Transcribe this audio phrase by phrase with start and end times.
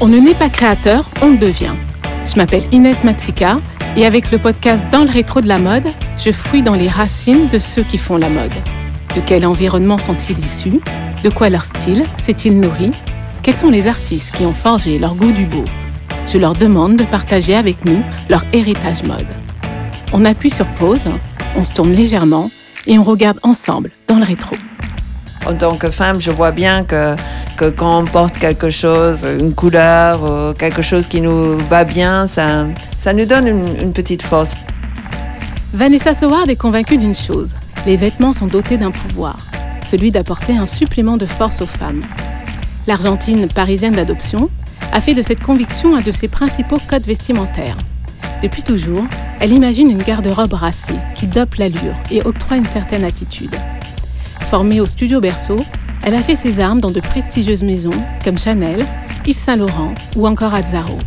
[0.00, 1.74] On ne naît pas créateur, on le devient.
[2.26, 3.60] Je m'appelle Inès Matsika
[3.96, 7.48] et avec le podcast Dans le rétro de la mode, je fouille dans les racines
[7.48, 8.54] de ceux qui font la mode.
[9.14, 10.80] De quel environnement sont-ils issus?
[11.22, 12.90] De quoi leur style s'est-il nourri?
[13.42, 15.64] Quels sont les artistes qui ont forgé leur goût du beau?
[16.26, 19.28] Je leur demande de partager avec nous leur héritage mode.
[20.12, 21.08] On appuie sur pause,
[21.56, 22.50] on se tourne légèrement
[22.86, 24.56] et on regarde ensemble dans le rétro.
[25.46, 27.16] En tant que femme, je vois bien que,
[27.76, 32.66] quand on porte quelque chose, une couleur, ou quelque chose qui nous va bien, ça,
[32.98, 34.54] ça nous donne une, une petite force.
[35.72, 37.54] Vanessa Soward est convaincue d'une chose
[37.86, 39.46] les vêtements sont dotés d'un pouvoir,
[39.84, 42.02] celui d'apporter un supplément de force aux femmes.
[42.86, 44.50] L'Argentine, parisienne d'adoption,
[44.92, 47.76] a fait de cette conviction un de ses principaux codes vestimentaires.
[48.42, 49.04] Depuis toujours,
[49.40, 53.54] elle imagine une garde-robe racée qui dope l'allure et octroie une certaine attitude.
[54.52, 55.56] Formée au studio Berceau,
[56.02, 58.84] elle a fait ses armes dans de prestigieuses maisons comme Chanel,
[59.24, 60.98] Yves Saint Laurent ou encore Azzaro.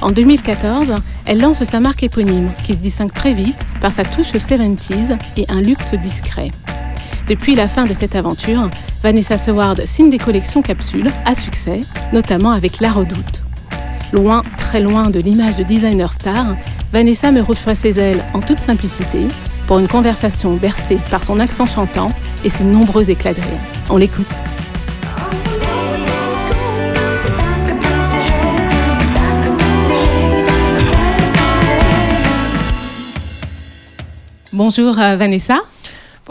[0.00, 0.94] En 2014,
[1.26, 5.44] elle lance sa marque éponyme, qui se distingue très vite par sa touche 70s et
[5.50, 6.50] un luxe discret.
[7.28, 8.70] Depuis la fin de cette aventure,
[9.02, 11.82] Vanessa Seward signe des collections capsules à succès,
[12.14, 13.42] notamment avec La Redoute.
[14.14, 16.56] Loin, très loin de l'image de designer star,
[16.90, 19.26] Vanessa me reçoit ses ailes en toute simplicité
[19.66, 22.10] pour une conversation bercée par son accent chantant
[22.44, 23.60] et ses nombreux éclats de rire.
[23.90, 24.26] On l'écoute.
[34.52, 35.60] Bonjour euh, Vanessa.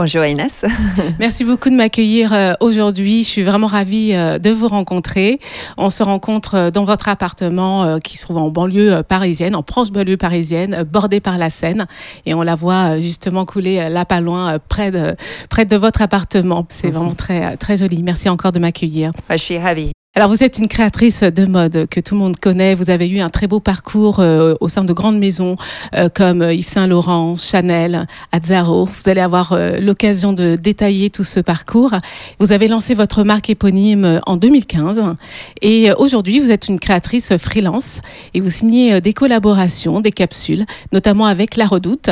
[0.04, 0.66] Bonjour Inès.
[1.20, 3.24] Merci beaucoup de m'accueillir euh, aujourd'hui.
[3.24, 5.40] Je suis vraiment ravie euh, de vous rencontrer.
[5.78, 10.18] On se rencontre dans votre appartement qui se trouve en banlieue parisienne, en proche banlieue
[10.18, 11.86] parisienne, bordée par la Seine.
[12.26, 15.16] Et on la voit justement couler là pas loin, près de,
[15.52, 16.66] près de votre appartement.
[16.72, 18.02] C'est vraiment très, très joli.
[18.02, 19.12] Merci encore de m'accueillir.
[19.30, 19.92] Je suis ravie.
[20.14, 22.76] Alors vous êtes une créatrice de mode que tout le monde connaît.
[22.76, 25.56] Vous avez eu un très beau parcours euh, au sein de grandes maisons
[25.96, 28.88] euh, comme Yves Saint Laurent, Chanel, Azzaro.
[28.88, 31.94] Vous allez avoir euh, l'occasion de détailler tout ce parcours.
[32.40, 35.02] Vous avez lancé votre marque éponyme en 2015
[35.62, 38.02] et aujourd'hui vous êtes une créatrice freelance
[38.34, 42.10] et vous signez des collaborations, des capsules, notamment avec La Redoute.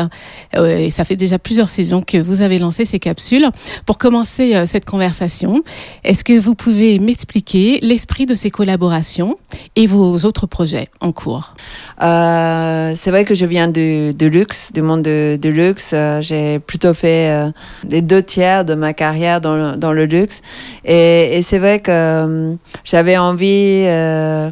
[0.55, 3.49] et ça fait déjà plusieurs saisons que vous avez lancé ces capsules.
[3.85, 5.63] Pour commencer cette conversation,
[6.05, 9.37] est-ce que vous pouvez m'expliquer l'esprit de ces collaborations
[9.75, 11.55] et vos autres projets en cours
[12.03, 15.91] euh, C'est vrai que je viens de, luxe, du monde de, luxe.
[15.93, 17.51] Euh, j'ai plutôt fait euh,
[17.89, 20.41] les deux tiers de ma carrière dans le, dans le luxe.
[20.85, 23.85] Et, c'est vrai que j'avais envie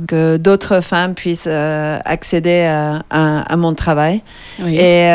[0.08, 2.66] que d'autres femmes puissent accéder
[3.10, 4.24] à, mon travail.
[4.66, 5.10] Et,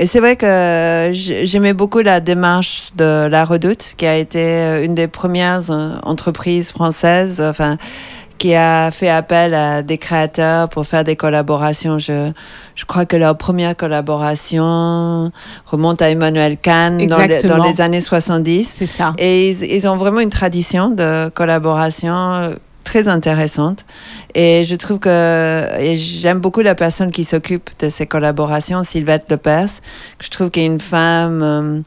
[0.00, 4.96] et c'est vrai que j'aimais beaucoup la démarche de La Redoute, qui a été une
[4.96, 5.70] des premières
[6.04, 7.76] entreprises françaises enfin,
[8.42, 12.00] qui a fait appel à des créateurs pour faire des collaborations.
[12.00, 12.32] Je,
[12.74, 15.30] je crois que leur première collaboration
[15.66, 18.68] remonte à Emmanuel Kahn dans, dans, les années 70.
[18.68, 19.14] C'est ça.
[19.18, 23.84] Et ils, ont vraiment une tradition de collaboration euh, très intéressante.
[24.34, 29.80] Et je trouve que j'aime beaucoup la personne qui s'occupe de ces collaborations, Sylvette Lepers,
[30.18, 31.42] que je trouve qu'elle est une femme...
[31.44, 31.80] Euh,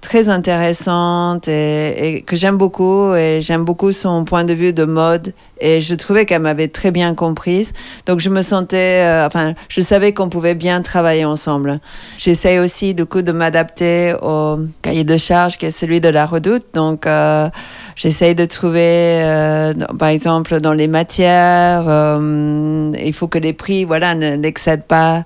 [0.00, 5.32] très intéressante et, que j'aime beaucoup et j'aime beaucoup son point de vue de mode
[5.60, 7.72] et je trouvais qu'elle m'avait très bien comprise.
[8.06, 11.78] Donc je me sentais euh, enfin je savais qu'on pouvait bien travailler ensemble.
[12.18, 16.26] J'essaie aussi du coup de m'adapter au cahier de charge qui est celui de la
[16.26, 16.66] redoute.
[16.74, 17.48] Donc euh,
[17.94, 21.84] j'essaye de trouver euh, par exemple dans les matières
[22.18, 25.24] il faut que les prix voilà n'excèdent pas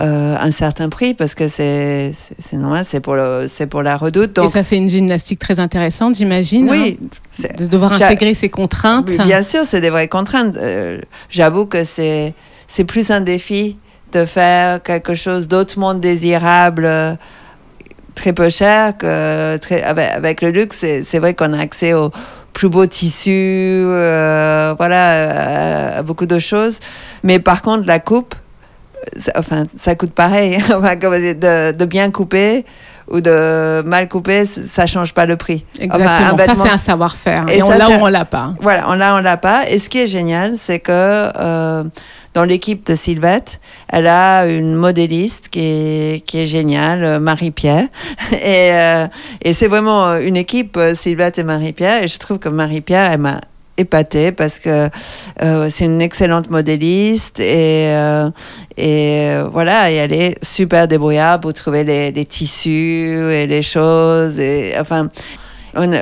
[0.00, 2.14] euh, un certain prix parce que c'est
[2.54, 3.14] normal, c'est pour,
[3.46, 4.32] c'est pour la redoute.
[4.32, 4.48] Donc...
[4.48, 6.66] Et ça, c'est une gymnastique très intéressante, j'imagine.
[6.70, 6.98] Oui.
[6.98, 9.06] Hein, de devoir intégrer ces contraintes.
[9.06, 10.56] Bien sûr, c'est des vraies contraintes.
[10.56, 10.98] Euh,
[11.28, 12.34] j'avoue que c'est
[12.86, 13.76] plus un défi
[14.14, 17.14] de faire quelque chose d'autrement désirable euh,
[18.14, 20.86] très peu cher que très, avec, le luxe.
[21.04, 22.10] C'est vrai qu'on a accès aux
[22.54, 26.80] plus beaux tissus, voilà, à beaucoup de choses.
[27.24, 28.34] Mais par contre, la coupe,
[29.36, 30.58] enfin, ça coûte pareil.
[30.68, 32.64] de, de, bien couper
[33.08, 35.64] ou de mal couper, ça change pas le prix.
[35.78, 36.38] Exactement.
[36.38, 37.46] ça, c'est un savoir-faire.
[37.48, 38.54] Et, on l'a ou on l'a pas.
[38.60, 39.68] Voilà, on l'a, on l'a pas.
[39.68, 41.84] Et ce qui est génial, c'est que euh,
[42.34, 47.88] dans l'équipe de Sylvette, elle a une modéliste qui est, qui est géniale, Marie-Pierre.
[48.32, 49.06] Et, euh,
[49.42, 52.02] et c'est vraiment une équipe, Sylvette et Marie-Pierre.
[52.02, 53.40] Et je trouve que Marie-Pierre, elle m'a
[53.76, 54.88] épatée parce que
[55.42, 58.30] euh, c'est une excellente modéliste et, euh,
[58.76, 64.38] et euh, voilà, et elle est super débrouillarde pour trouver les, tissus et les choses.
[64.38, 65.08] Et, enfin,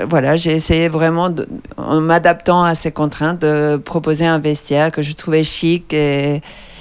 [0.08, 1.28] voilà, j'ai essayé vraiment,
[1.76, 6.40] en m'adaptant à ces contraintes, de proposer un vestiaire que je trouvais chic et,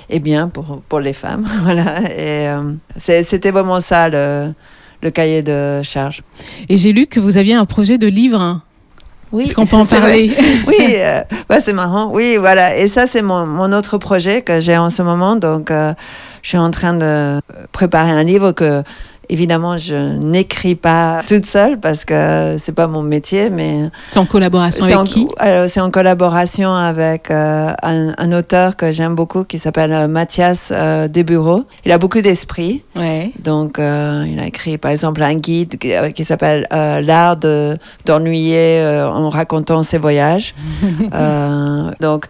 [0.10, 1.48] et bien pour, pour les femmes.
[1.64, 2.02] voilà.
[2.12, 2.50] Et
[2.98, 4.54] c'était vraiment ça le,
[5.04, 6.24] le, cahier de charge.
[6.68, 8.62] Et j'ai lu que vous aviez un projet de livre.
[9.32, 10.32] Oui, Est-ce qu'on peut en parler?
[10.68, 11.22] Oui, euh,
[11.60, 12.12] c'est marrant.
[12.12, 12.78] Oui, voilà.
[12.78, 15.36] Et ça, c'est mon, mon, autre projet que j'ai en ce moment.
[15.36, 15.94] Donc, euh,
[16.42, 17.40] je suis en train de
[17.72, 18.84] préparer un livre que
[19.32, 24.26] Évidemment, je n'écris pas toute seule parce que c'est pas mon métier, mais c'est en
[24.26, 25.28] collaboration avec qui?
[25.68, 31.08] C'est en collaboration avec euh, un, auteur que j'aime beaucoup qui s'appelle euh, Mathias euh,
[31.08, 31.64] Desbureaux.
[31.86, 33.32] Il a beaucoup d'esprit, ouais.
[33.44, 37.38] donc il a écrit par exemple un guide qui, s'appelle L'art
[38.06, 38.82] d'ennuyer
[39.12, 40.56] en racontant ses voyages.
[42.02, 42.26] donc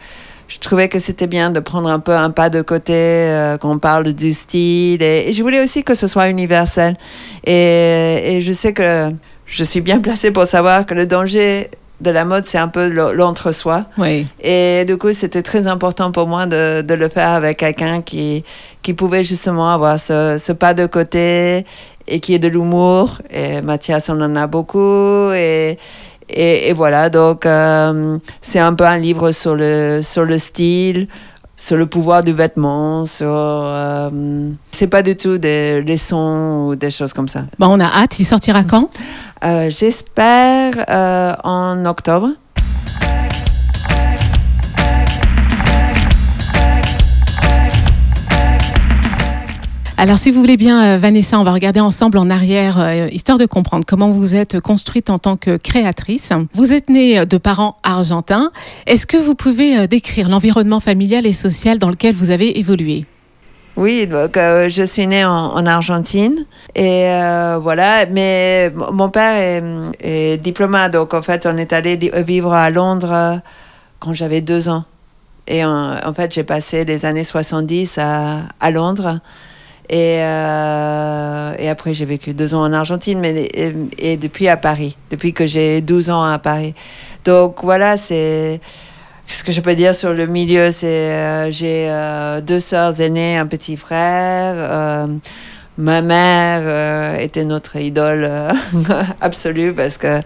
[0.50, 3.72] je trouvais que c'était bien de prendre un peu un pas de côté euh, quand
[3.72, 5.01] on parle du style.
[5.01, 6.98] Et, je voulais aussi que ce soit universel.
[7.46, 9.12] Et, et, je sais que
[9.46, 11.69] je suis bien placée pour savoir que le danger
[12.01, 13.86] de la mode, c'est un peu l'entre-soi.
[14.00, 14.25] Oui.
[14.42, 18.44] Et du coup, c'était très important pour moi de, de le faire avec quelqu'un qui,
[18.81, 21.63] qui pouvait justement avoir ce, ce pas de côté
[22.07, 23.19] et qui est de l'humour.
[23.30, 25.31] Et Mathias, on en a beaucoup.
[25.31, 25.78] Et,
[26.30, 31.08] et, voilà, donc euh, c'est un peu un livre sur le, sur le style,
[31.58, 33.28] sur le pouvoir du vêtement, sur.
[33.30, 37.44] Euh, c'est pas du tout des leçons ou des choses comme ça.
[37.58, 38.90] Bon, on a hâte, il sortira quand?
[39.44, 40.74] Euh, J'espère
[41.44, 42.30] en octobre.
[50.01, 53.38] Alors, si vous voulez bien, euh, Vanessa, on va regarder ensemble en arrière, euh, histoire
[53.38, 56.30] de comprendre comment vous êtes construite en tant que créatrice.
[56.54, 58.50] Vous êtes née de parents argentins.
[58.86, 63.04] Est-ce que vous pouvez euh, décrire l'environnement familial et social dans lequel vous avez évolué?
[63.75, 67.07] Oui, donc je suis née en, Argentine et
[67.62, 69.63] voilà, mais mon père est,
[70.01, 73.40] est, diplomate, donc en fait on est allé vivre à Londres
[74.00, 74.84] quand j'avais deux ans.
[75.48, 79.22] Et en, fait j'ai passé les années 70 à, à Londres.
[79.89, 83.47] Et, euh, et après, j'ai vécu deux ans en Argentine, mais
[83.97, 86.75] et, depuis à Paris, depuis que j'ai 12 ans à Paris.
[87.25, 88.62] Donc voilà, c'est.
[89.27, 90.71] ce que je peux dire sur le milieu?
[90.71, 95.07] C'est euh, j'ai euh, deux sœurs aînées, un petit frère.
[95.80, 98.30] ma mère était notre idole
[99.21, 100.19] absolue parce que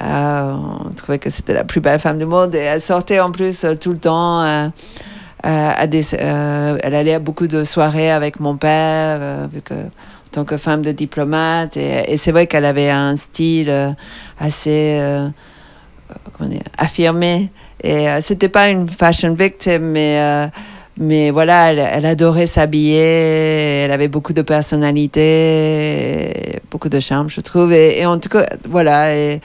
[0.00, 3.64] on trouvait que c'était la plus belle femme du monde et elle sortait en plus
[3.80, 4.70] tout le temps
[5.46, 5.72] euh,
[6.20, 10.82] euh, elle allait à beaucoup de soirées avec mon père, euh, en tant que femme
[10.82, 11.76] de diplomate.
[11.76, 13.94] Et, c'est vrai qu'elle avait un style
[14.38, 15.00] assez
[16.78, 17.50] affirmé.
[17.82, 20.50] Et c'était pas une fashion victim, mais
[20.98, 26.30] mais voilà, elle, adorait s'habiller, elle avait beaucoup de personnalité,
[26.70, 27.72] beaucoup de charme, je trouve.
[27.72, 29.38] Et, en tout cas, voilà.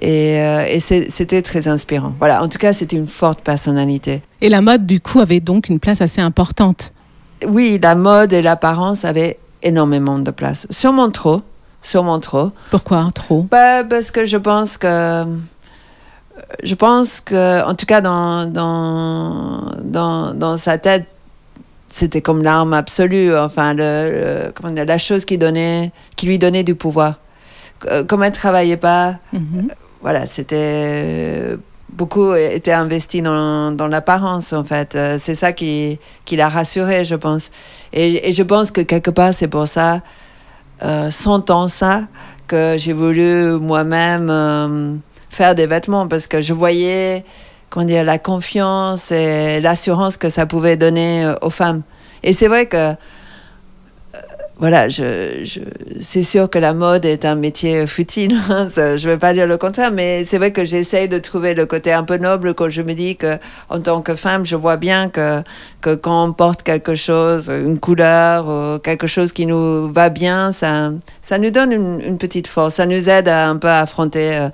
[0.00, 2.14] Et, euh, c'était très inspirant.
[2.18, 4.22] Voilà, en tout cas, c'était une forte personnalité.
[4.40, 6.92] Et la mode, du coup, avait donc une place assez importante.
[7.46, 10.66] Oui, la mode et l'apparence avaient énormément de place.
[10.70, 11.42] Sûrement trop.
[11.82, 12.52] Sûrement trop.
[12.70, 13.46] Pourquoi trop?
[13.50, 15.24] Bah, Parce que je pense que.
[16.62, 21.06] Je pense que, en tout cas, dans, dans, dans, dans sa tête,
[21.86, 26.64] c'était comme l'arme absolue, enfin, le, comment dire, la chose qui, donnait, qui lui donnait
[26.64, 27.16] du pouvoir.
[28.08, 29.68] Comme elle ne travaillait pas, mhm
[30.02, 31.56] voilà, c'était
[31.90, 34.94] beaucoup était investi dans, dans l'apparence en fait.
[34.94, 37.50] Euh, c'est ça qui, qui l'a rassuré, je pense.
[37.92, 40.00] Et, je pense que quelque part c'est pour ça,
[40.82, 42.04] euh, sentant ça,
[42.46, 44.94] que j'ai voulu moi-même euh,
[45.30, 47.24] faire des vêtements parce que je voyais
[47.72, 51.82] comment dire, la confiance et l'assurance que ça pouvait donner euh, aux femmes.
[52.22, 52.92] Et c'est vrai que
[54.58, 55.60] voilà, je, je
[56.00, 58.36] c'est sûr que la mode est un métier futile.
[58.48, 61.54] Hein, je ne vais pas dire le contraire, mais c'est vrai que j'essaye de trouver
[61.54, 63.38] le côté un peu noble quand je me dis que,
[63.70, 65.42] en tant que femme, je vois bien que,
[65.80, 70.52] que quand on porte quelque chose, une couleur, ou quelque chose qui nous va bien,
[70.52, 70.92] ça,
[71.22, 72.74] ça nous donne une, une petite force.
[72.74, 74.36] Ça nous aide à un peu à affronter.
[74.36, 74.48] Euh,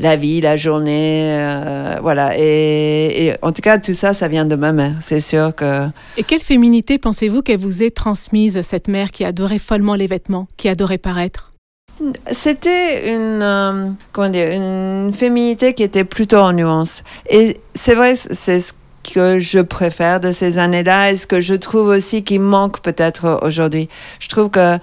[0.00, 2.32] la vie, la journée, euh, voilà.
[2.36, 5.86] Et, en tout cas, tout ça, ça vient de ma mère, c'est sûr que.
[6.16, 10.48] Et quelle féminité pensez-vous qu'elle vous ait transmise, cette mère qui adorait follement les vêtements,
[10.56, 11.52] qui adorait paraître?
[12.32, 17.04] C'était une, euh, comment dire, une féminité qui était plutôt en nuance.
[17.28, 18.72] Et c'est vrai, c'est ce
[19.14, 23.40] que je préfère de ces années-là et ce que je trouve aussi qui manque peut-être
[23.42, 23.90] aujourd'hui.
[24.18, 24.78] Je trouve que,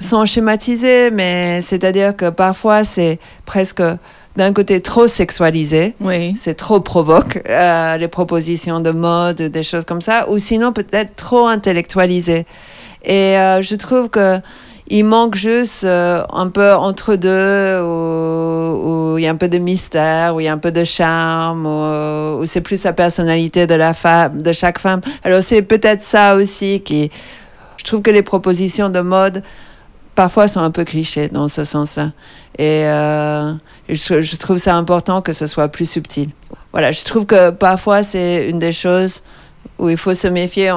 [0.00, 3.82] sans schématiser, mais c'est-à-dire que parfois c'est presque
[4.36, 6.34] d'un côté trop sexualisé, oui.
[6.36, 11.16] c'est trop provoque, euh, les propositions de mode, des choses comme ça, ou sinon peut-être
[11.16, 12.46] trop intellectualisé.
[13.04, 14.38] Et euh, je trouve que
[14.88, 19.58] il manque juste euh, un peu entre deux, où, il y a un peu de
[19.58, 23.74] mystère, où il y a un peu de charme, où, c'est plus la personnalité de,
[23.74, 25.00] la femme, de chaque femme.
[25.24, 27.10] Alors c'est peut-être ça aussi qui...
[27.78, 29.42] Je trouve que les propositions de mode,
[30.14, 32.12] parfois, sont un peu clichés dans ce sens-là.
[32.58, 32.84] Et
[33.88, 36.30] je, je, trouve ça important que ce soit plus subtil.
[36.72, 39.22] Voilà, je trouve que parfois, c'est une des choses
[39.78, 40.72] où il faut se méfier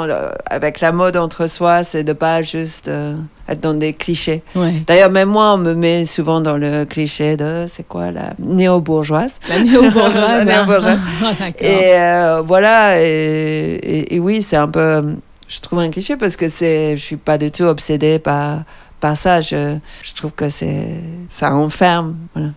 [0.49, 3.15] avec la mode entre soi, c'est de pas juste euh,
[3.47, 4.43] être dans des clichés.
[4.87, 9.39] D'ailleurs, même moi, on me met souvent dans le cliché de, c'est quoi, la néo-bourgeoise?
[9.47, 10.99] La néo-bourgeoise.
[11.21, 11.51] Hein.
[11.59, 15.15] et euh, voilà, et, oui, c'est un peu,
[15.47, 18.63] je trouve un cliché parce que c'est, je suis pas du tout obsédée par,
[18.99, 19.41] par ça.
[19.41, 22.15] Je, je trouve que c'est, ça enferme.
[22.33, 22.49] Voilà.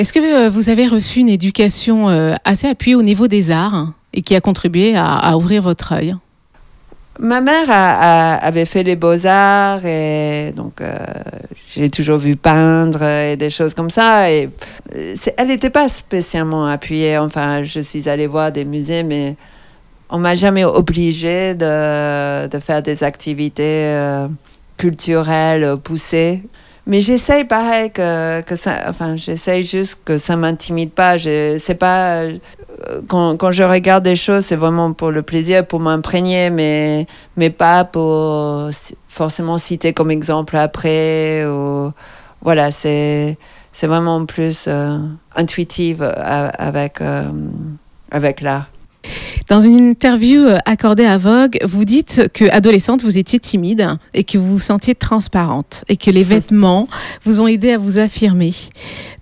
[0.00, 3.92] Est-ce que euh, vous avez reçu une éducation euh, assez appuyée au niveau des arts
[4.14, 6.16] et qui a contribué à, ouvrir votre œil?
[7.18, 10.96] Ma mère avait fait les beaux-arts et donc euh,
[11.68, 14.32] j'ai toujours vu peindre et des choses comme ça.
[14.32, 14.48] Et
[15.36, 17.18] elle n'était pas spécialement appuyée.
[17.18, 19.36] Enfin, je suis allée voir des musées, mais
[20.08, 23.94] on m'a jamais obligée de, faire des activités
[24.78, 26.42] culturelles poussées.
[26.90, 31.20] Mais j'essaye pareil que, que ça, enfin, j'essaye juste que ça m'intimide pas.
[31.20, 32.38] C'est pas, euh,
[33.06, 37.06] quand, quand, je regarde des choses, c'est vraiment pour le plaisir, pour m'imprégner, mais,
[37.36, 38.70] mais pas pour
[39.08, 41.46] forcément citer comme exemple après.
[42.42, 43.38] Voilà, c'est,
[43.84, 44.98] vraiment plus euh,
[45.36, 46.98] intuitive euh, avec,
[48.10, 48.66] avec l'art.
[49.50, 54.22] Dans une interview euh, accordée à Vogue, vous dites que adolescente, vous étiez timide et
[54.22, 56.88] que vous vous sentiez transparente et que les vêtements
[57.24, 58.52] vous ont aidé à vous affirmer.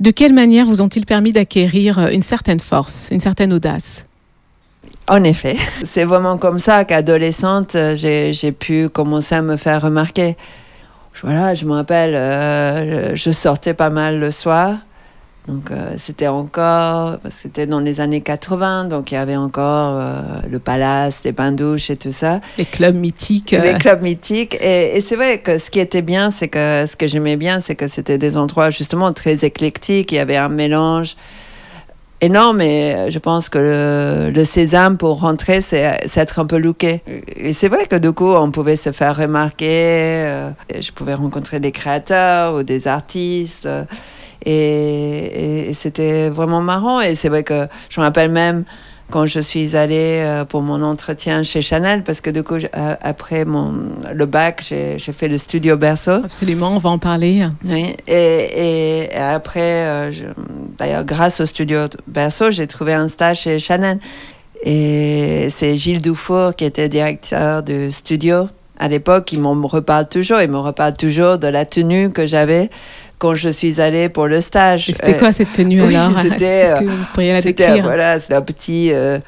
[0.00, 4.04] De quelle manière vous ont-ils permis d'acquérir euh, une certaine force, une certaine audace?
[5.06, 5.56] En effet,
[5.86, 10.36] c'est vraiment comme ça qu'adolescente, euh, j'ai pu commencer à me faire remarquer.
[11.22, 12.12] Voilà, je me rappelle,
[13.16, 14.76] je sortais pas mal le soir
[15.48, 20.22] donc euh, c'était encore, c'était dans les années 80, donc il y avait encore euh,
[20.48, 22.40] le palace, les bains douches et tout ça.
[22.58, 23.52] Les clubs mythiques.
[23.52, 23.78] Les euh.
[23.78, 24.58] clubs mythiques.
[24.60, 27.76] Et, c'est vrai que ce qui était bien, c'est que ce que j'aimais bien, c'est
[27.76, 30.12] que c'était des endroits justement très éclectiques.
[30.12, 31.16] Il y avait un mélange
[32.20, 37.00] énorme et je pense que le, sésame pour rentrer, c'est être un peu looké.
[37.36, 40.28] Et c'est vrai que du coup, on pouvait se faire remarquer.
[40.78, 43.66] je pouvais rencontrer des créateurs ou des artistes.
[44.44, 47.00] Et, c'était vraiment marrant.
[47.00, 48.64] Et c'est vrai que je me rappelle même
[49.10, 52.94] quand je suis allée euh, pour mon entretien chez Chanel, parce que du coup, euh,
[53.00, 53.72] après mon,
[54.12, 56.24] le bac, j'ai fait le studio Berceau.
[56.24, 57.46] Absolument, on va en parler.
[57.64, 60.12] Oui, et, et après, euh,
[60.76, 63.98] d'ailleurs, grâce au studio Berceau, j'ai trouvé un stage chez Chanel.
[64.62, 69.32] Et c'est Gilles Dufour qui était directeur du studio à l'époque.
[69.32, 72.70] Il me reparle toujours, il me reparle toujours de la tenue que j'avais
[73.18, 74.86] quand je suis allée pour le stage.
[74.86, 76.12] C'était quoi cette tenue alors?
[76.22, 79.18] C'était voilà, un petit euh,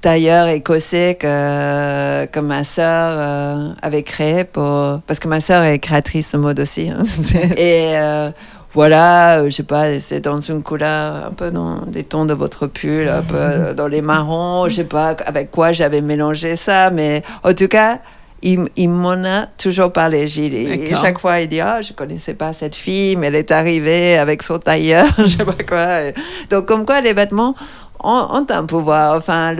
[0.00, 5.78] tailleur écossais que, que ma sœur euh, avait créé pour parce que ma sœur est
[5.78, 6.90] créatrice de mode aussi.
[6.90, 7.02] Hein.
[7.56, 8.30] Et euh,
[8.74, 12.66] voilà, je sais pas, c'est dans une couleur un peu dans les tons de votre
[12.66, 17.22] pull, un peu dans les marrons, je sais pas avec quoi j'avais mélangé ça, mais
[17.42, 17.98] en tout cas,
[18.42, 20.54] il, m'en a toujours parlé, Gilles.
[20.54, 24.16] Et chaque fois, il dit Ah, je connaissais pas cette fille, mais elle est arrivée
[24.16, 26.12] avec son tailleur, je sais pas quoi.
[26.50, 27.54] Donc, comme quoi, les vêtements
[28.02, 29.16] ont, un pouvoir.
[29.16, 29.54] Enfin,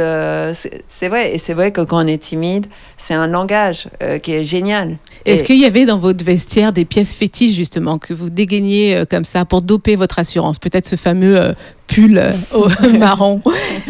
[0.87, 1.35] c'est vrai.
[1.35, 2.67] Et c'est vrai que quand on est timide,
[2.97, 4.99] c'est un langage euh, qui est génial.
[5.25, 9.05] Est-ce qu'il y avait dans votre vestiaire des pièces fétiches, justement, que vous dégainiez euh,
[9.05, 10.59] comme ça pour doper votre assurance?
[10.59, 11.53] Peut-être ce fameux euh,
[11.87, 12.23] pull
[12.99, 13.43] marron.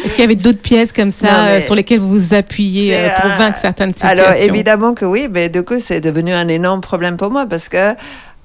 [0.05, 3.59] Est-ce qu'il y avait d'autres pièces comme ça sur lesquelles vous vous appuyez pour vaincre
[3.59, 4.25] certaines situations?
[4.25, 7.69] Alors, évidemment que oui, mais du coup, c'est devenu un énorme problème pour moi parce
[7.69, 7.95] que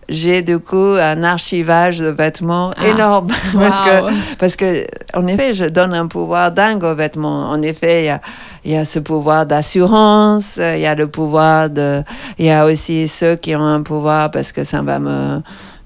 [0.10, 2.88] j'ai du coup un archivage de vêtements ah.
[2.88, 7.62] énorme parce que parce que en effet je donne un pouvoir dingue aux vêtements en
[7.62, 8.22] effet il y a
[8.66, 12.02] il y a ce pouvoir d'assurance il y a le pouvoir de
[12.38, 15.42] il y a aussi ceux qui ont un pouvoir parce que ça va me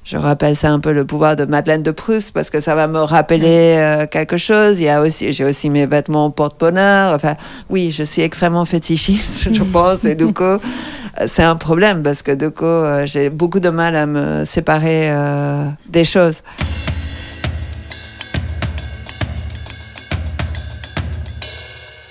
[0.10, 2.88] je rappelle ça un peu le pouvoir de Madeleine de Proust parce que ça va
[2.88, 4.80] me rappeler euh, quelque chose.
[4.80, 7.14] Il y a aussi, j'ai aussi mes vêtements porte-bonheur.
[7.14, 7.36] Enfin,
[7.70, 10.44] oui, je suis extrêmement fétichiste, je pense, et du coup,
[11.26, 15.68] c'est un problème parce que coup, euh, j'ai beaucoup de mal à me séparer euh,
[15.90, 16.44] des choses.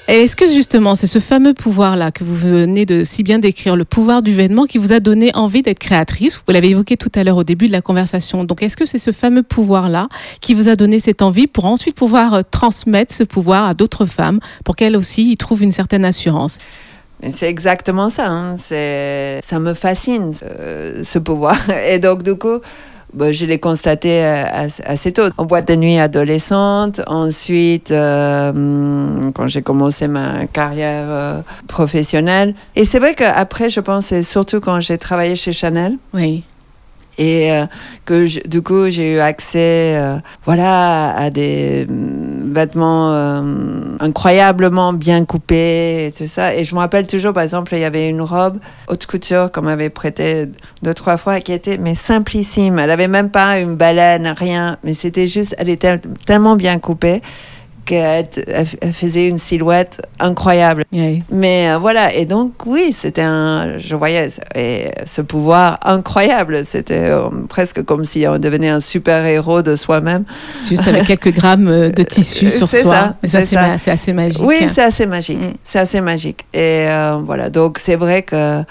[0.08, 3.84] Est-ce que justement, c'est ce fameux pouvoir-là que vous venez de si bien décrire, le
[3.84, 6.36] pouvoir du vêtement, qui vous a donné envie d'être créatrice?
[6.36, 8.44] Vous l'avez évoqué tout à l'heure au début de la conversation.
[8.44, 10.08] Donc, est-ce que c'est ce fameux pouvoir-là
[10.40, 14.06] qui vous a donné cette envie pour ensuite pouvoir euh, transmettre ce pouvoir à d'autres
[14.06, 16.58] femmes pour qu'elles aussi y trouvent une certaine assurance?
[17.30, 18.28] C'est exactement ça.
[18.28, 18.56] Hein.
[18.58, 21.56] Ça me fascine, ce, pouvoir.
[21.88, 22.60] Et donc, du coup,
[23.14, 24.44] bah, je l'ai constaté euh,
[24.84, 25.28] assez tôt.
[25.38, 32.54] En boîte de nuit adolescente, ensuite euh, quand j'ai commencé ma carrière euh, professionnelle.
[32.74, 35.96] Et c'est vrai qu'après, je pense, surtout quand j'ai travaillé chez Chanel.
[36.12, 36.44] Oui
[37.18, 37.66] et euh,
[38.04, 45.24] que du coup j'ai eu accès euh, voilà à des mm, vêtements euh, incroyablement bien
[45.24, 46.54] coupés et tout ça.
[46.54, 48.58] Et je me rappelle toujours par exemple il y avait une robe
[48.88, 50.48] haute couture qu'on m'avait prêtée
[50.82, 52.78] deux trois fois qui était mais simplissime.
[52.78, 57.22] Elle avait même pas une baleine rien mais c'était juste elle était tellement bien coupée
[57.86, 58.26] qu'elle
[58.92, 60.84] faisait une silhouette incroyable.
[61.30, 64.28] Mais euh, voilà, et donc oui, c'était un, je voyais
[65.06, 66.66] ce pouvoir incroyable.
[66.66, 70.24] C'était euh, presque comme si on devenait un super héros de soi-même.
[70.68, 73.14] Juste avec quelques grammes euh, de tissu sur soi.
[73.24, 74.42] Ça, c'est assez magique.
[74.42, 75.40] Oui, c'est assez magique.
[75.40, 75.54] Mm.
[75.62, 76.44] C'est assez magique.
[76.52, 76.86] Et
[77.24, 78.62] voilà, donc c'est vrai que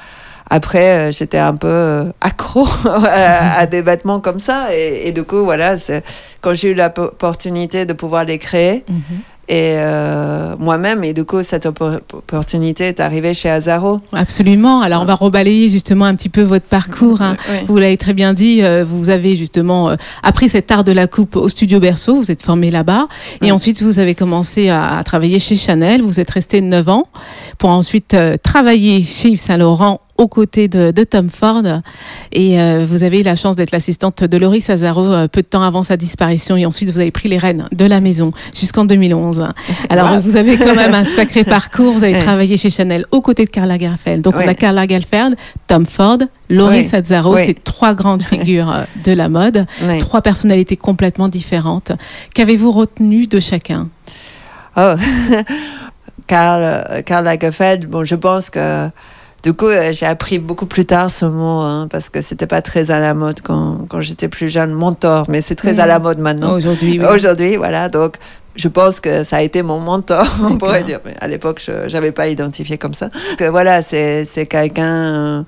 [0.50, 4.76] après, j'étais un peu accro à, des vêtements comme ça.
[4.76, 5.76] Et, et du coup, voilà,
[6.46, 9.00] quand j'ai eu l'opportunité de pouvoir les créer, mhm.
[9.48, 14.00] et euh, moi-même, et du coup, cette opportunité est arrivée chez Azaro.
[14.14, 14.82] Absolument.
[14.82, 17.20] Alors, on va rebalayer justement un petit peu votre parcours.
[17.24, 17.36] Hein.
[17.68, 21.08] Vous l'avez très bien dit, euh, vous avez justement euh, appris cet art de la
[21.08, 23.08] coupe au studio Berceau, vous êtes formé là-bas,
[23.42, 27.08] et ensuite vous avez commencé à, travailler chez Chanel, vous êtes resté 9 ans,
[27.58, 31.64] pour ensuite travailler chez Yves Saint Laurent aux côtés de, Tom Ford.
[32.32, 35.48] Et euh, vous avez eu la chance d'être l'assistante de Laurie Sazaro euh, peu de
[35.48, 36.56] temps avant sa disparition.
[36.56, 39.48] Et ensuite, vous avez pris les rênes de la maison jusqu'en 2011.
[39.90, 41.94] Alors, vous avez quand même un sacré parcours.
[41.94, 44.22] Vous avez travaillé chez Chanel aux côtés de Karla Gerfeld.
[44.22, 45.36] Donc, on a Karla Gerfeld,
[45.68, 46.20] Tom Ford,
[46.50, 47.38] Laurie Sazaro.
[47.38, 49.66] C'est trois grandes figures euh, de la mode.
[50.00, 51.92] Trois personnalités complètement différentes.
[52.34, 53.90] Qu'avez-vous retenu de chacun?
[54.78, 54.94] Oh,
[56.28, 58.90] Karl, Karl Lagerfeld, bon, je pense que
[59.46, 62.64] du coup, euh, j'ai appris beaucoup plus tard ce mot, hein, parce que c'était pas
[62.64, 66.00] très à la mode quand, quand j'étais plus jeune, mentor, mais c'est très à la
[66.00, 66.56] mode maintenant.
[66.56, 67.06] Aujourd'hui, oui.
[67.06, 67.88] Aujourd'hui, voilà.
[67.88, 68.16] Donc,
[68.56, 71.00] je pense que ça a été mon mentor, on pourrait dire.
[71.06, 73.12] Mais à l'époque, je n'avais pas identifié comme ça.
[73.38, 74.96] Que voilà, c'est quelqu'un.
[74.96, 75.44] Euh,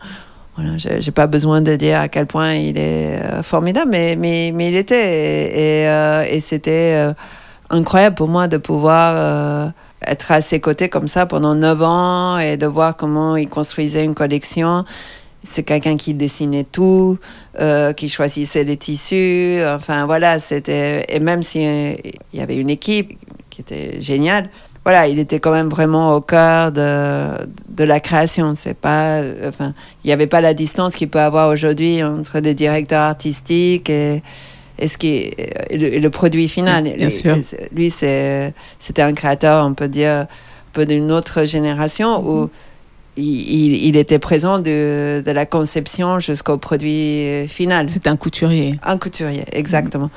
[0.55, 4.51] voilà, j'ai pas besoin de dire à quel point il est euh, formidable, mais, mais,
[4.53, 5.55] mais, il était.
[5.57, 7.15] Et, et c'était
[7.71, 9.73] incroyable pour moi de pouvoir
[10.05, 14.03] être à ses côtés comme ça pendant neuf ans et de voir comment il construisait
[14.03, 14.85] une collection.
[15.43, 17.17] C'est quelqu'un qui dessinait tout,
[17.59, 19.59] euh, qui choisissait les tissus.
[19.65, 23.17] Enfin voilà, c'était et même s'il il y avait une équipe
[23.49, 24.49] qui était géniale,
[24.87, 27.27] voilà, il était quand même vraiment au cœur de,
[27.67, 28.53] de la création.
[28.55, 32.53] C'est pas, enfin, il n'y avait pas la distance qu'il peut avoir aujourd'hui entre des
[32.53, 34.23] directeurs artistiques et
[34.79, 36.83] et ce qui est, le, produit final.
[36.83, 37.37] Bien sûr.
[37.73, 38.53] Lui, c'était
[38.97, 40.27] un créateur, on peut dire, un
[40.73, 42.49] peu d'une autre génération où mhm.
[43.17, 47.89] il, il, était présent de, de la conception jusqu'au produit final.
[47.89, 48.79] C'était un couturier.
[48.83, 50.11] Un couturier, exactement.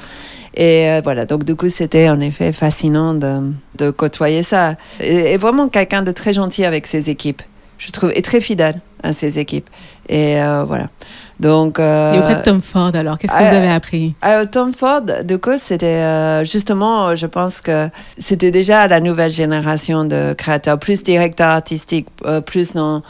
[0.54, 4.74] Et euh, voilà, donc du coup, c'était en effet fascinant de, de côtoyer ça.
[5.00, 7.42] Et, et vraiment quelqu'un de très gentil avec ses équipes,
[7.78, 9.68] je trouve, et très fidèle à ses équipes.
[10.08, 10.90] Et euh, voilà.
[11.40, 14.14] Donc, euh, Et auprès de Tom Ford, alors, qu'est-ce que vous avez appris?
[14.20, 19.32] alors, Tom Ford, du coup, c'était euh, justement, je pense que c'était déjà la nouvelle
[19.32, 23.02] génération de créateurs, plus directeurs artistiques, euh, plus dans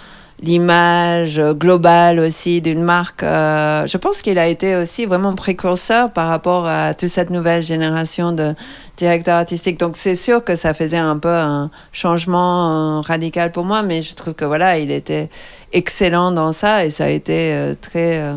[0.43, 3.23] l'image globale aussi d'une marque.
[3.23, 8.33] je pense qu'il a été aussi vraiment précurseur par rapport à toute cette nouvelle génération
[8.33, 8.55] de
[8.97, 9.79] directeurs artistiques.
[9.79, 14.15] Donc c'est sûr que ça faisait un peu un changement radical pour moi, mais je
[14.15, 15.29] trouve que voilà, il était
[15.73, 18.19] excellent dans ça et ça a été euh, très.
[18.19, 18.35] Euh,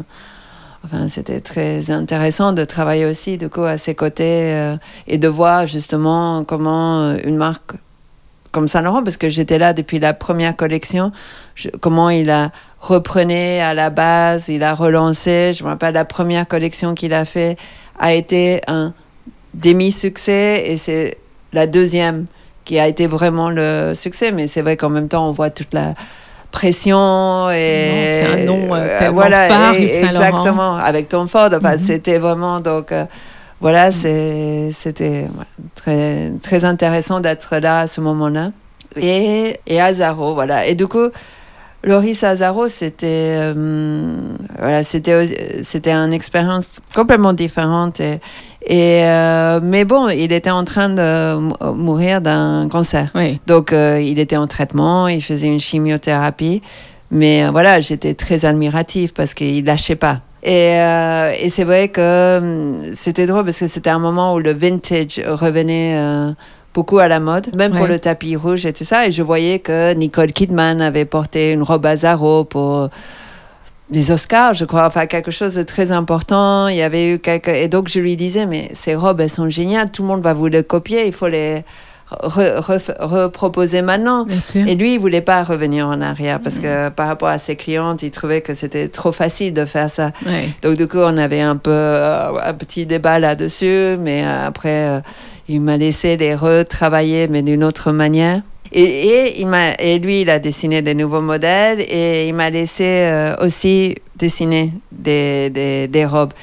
[0.86, 4.76] enfin, c'était très intéressant de travailler aussi du coup à ses côtés euh,
[5.08, 7.74] et de voir justement comment une marque
[8.54, 11.12] comme Saint Laurent, parce que j'étais là depuis la première collection,
[11.82, 15.54] comment il a reprenait à la base, il a relancé.
[15.54, 17.58] Je me rappelle la première collection qu'il a fait
[17.98, 18.94] a été un
[19.54, 21.18] demi-succès et c'est
[21.54, 22.26] la deuxième
[22.66, 24.32] qui a été vraiment le succès.
[24.32, 25.94] Mais c'est vrai qu'en même temps, on voit toute la
[26.52, 31.80] pression et c'est un nom euh, tellement voilà, phare, exactement avec Tom Ford enfin, mhm.
[31.80, 33.06] c'était vraiment donc euh,
[33.64, 34.72] voilà mhm.
[34.82, 35.28] c'était
[35.80, 38.52] très très intéressant d'être là à ce moment-là
[38.96, 41.08] et et Azaro voilà et du coup
[41.84, 43.54] Loris Azaro c'était euh,
[44.60, 46.68] voilà c'était c'était une expérience
[47.00, 48.20] complètement différente et
[48.66, 53.06] Et, euh, mais bon, il était en train de mou- mourir d'un cancer.
[53.14, 53.42] Oui.
[53.46, 56.62] Donc, euh, il était en traitement, il faisait une chimiothérapie.
[57.12, 60.22] Mais voilà, j'étais très admirative parce qu'il lâchait pas.
[60.44, 64.40] Et, euh, et c'est vrai que hum, c'était drôle parce que c'était un moment où
[64.40, 66.32] le vintage revenait euh,
[66.74, 69.08] beaucoup à la mode, même pour le tapis rouge et tout ça.
[69.08, 72.90] Et je voyais que Nicole Kidman avait porté une robe à Zaro pour
[73.90, 76.68] des Oscars, je crois, enfin quelque chose de très important.
[76.68, 77.50] Il y avait eu quelques...
[77.50, 80.34] Et donc je lui disais, mais ces robes, elles sont géniales, tout le monde va
[80.34, 81.64] vous les copier, il faut les
[82.22, 84.26] re- re- reproposer maintenant.
[84.68, 88.04] Et lui, il voulait pas revenir en arrière parce que par rapport à ses clientes,
[88.04, 90.12] il trouvait que c'était trop facile de faire ça.
[90.26, 90.50] Ouais.
[90.62, 94.88] Donc du coup, on avait un peu euh, un petit débat là-dessus, mais euh, après,
[94.90, 95.00] euh,
[95.48, 98.42] il m'a laissé les retravailler, mais d'une autre manière.
[98.72, 102.50] Et, et, il m'a, et lui, il a dessiné des nouveaux modèles et il m'a
[102.50, 103.08] laissé
[103.40, 106.34] aussi dessiner des, des, des robes.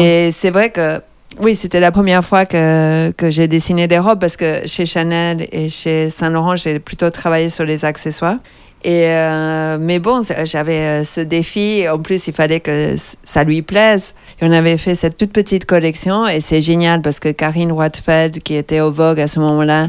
[0.00, 1.00] Et c'est vrai que
[1.38, 5.46] oui, c'était la première fois que, que j'ai dessiné des robes parce que chez Chanel
[5.52, 8.36] et chez Saint Laurent, j'ai plutôt travaillé sur les accessoires.
[8.84, 11.86] Et euh, mais bon, j'avais euh, ce défi.
[11.88, 12.94] En plus, il fallait que
[13.24, 14.14] ça lui plaise.
[14.40, 18.42] Et on avait fait cette toute petite collection et c'est génial parce que Karine Roitfeld,
[18.42, 19.88] qui était au Vogue à ce moment-là,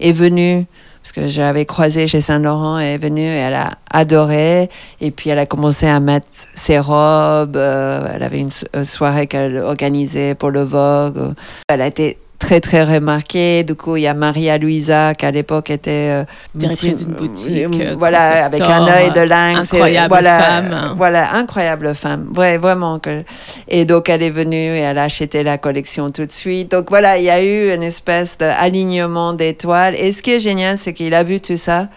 [0.00, 0.66] est venue
[1.04, 4.70] parce que j'avais croisé chez Saint Laurent, elle est venue et elle a adoré.
[5.02, 7.56] Et puis elle a commencé à mettre ses robes.
[7.58, 11.34] euh, elle avait une euh, soirée qu'elle organisait pour le Vogue.
[11.68, 13.64] Elle a été très très remarquée.
[13.64, 17.50] Du coup, il y a Maria Luisa qui à l'époque était euh, Directrice d'une boutique,
[17.50, 19.72] euh, euh, voilà, avec un œil de lynx.
[19.72, 20.94] incroyable voilà, femme.
[20.96, 22.32] Voilà, incroyable femme.
[22.36, 22.98] Ouais, vraiment.
[22.98, 23.22] Que...
[23.68, 26.70] Et donc, elle est venue et elle a acheté la collection tout de suite.
[26.70, 29.94] Donc, voilà, il y a eu une espèce d'alignement d'étoiles.
[29.96, 31.88] Et ce qui est génial, c'est qu'il a vu tout ça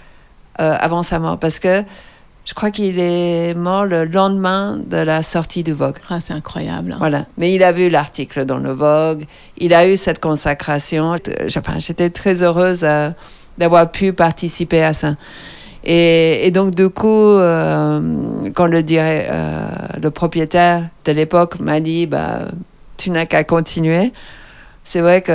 [0.62, 1.38] euh, avant sa mort.
[1.38, 1.84] Parce que
[2.48, 5.98] je crois qu'il est mort le lendemain de la sortie du Vogue.
[6.10, 6.96] Ah, c'est incroyable.
[6.98, 7.26] Voilà.
[7.38, 9.26] Mais il a vu l'article dans le Vogue.
[9.58, 11.18] Il a eu cette consacration.
[11.78, 13.10] J'étais très heureuse euh,
[13.58, 15.18] d'avoir pu participer à ça.
[15.84, 19.70] Et, et donc, du coup, euh, quand le, euh,
[20.02, 22.48] le propriétaire de l'époque m'a dit, bah,
[22.96, 24.14] tu n'as qu'à continuer.
[24.90, 25.34] C'est vrai que